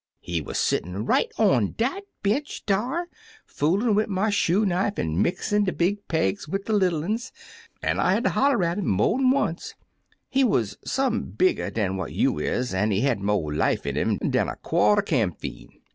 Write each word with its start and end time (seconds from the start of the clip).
He 0.19 0.41
wuz 0.41 0.55
settin' 0.55 1.05
right 1.05 1.31
on 1.37 1.75
dat 1.77 2.01
bench 2.23 2.65
dar, 2.65 3.07
foolin' 3.45 3.93
wid 3.93 4.09
my 4.09 4.31
shoe 4.31 4.65
knife 4.65 4.97
an' 4.97 5.21
mixin' 5.21 5.63
de 5.65 5.71
big 5.71 6.07
pegs 6.07 6.47
wid 6.47 6.65
de 6.65 6.73
little 6.73 7.03
uns, 7.03 7.31
an' 7.83 7.99
I 7.99 8.13
hatter 8.13 8.29
holla 8.29 8.65
at 8.65 8.79
'im 8.79 8.81
82 8.81 8.81
Two 8.81 8.81
Fat 8.81 8.85
Pullets 8.97 9.21
mo'n 9.21 9.29
once. 9.31 9.75
He 10.27 10.43
wuz 10.43 10.65
some 10.83 11.21
bigger 11.25 11.69
dan 11.69 11.97
what 11.97 12.13
you 12.13 12.39
is, 12.39 12.73
an' 12.73 12.89
he 12.89 13.01
had 13.01 13.19
mo' 13.19 13.37
life 13.37 13.85
in 13.85 13.95
him 13.95 14.17
dan 14.17 14.47
a 14.49 14.55
quart 14.55 14.97
er 14.97 15.01
camphene. 15.03 15.69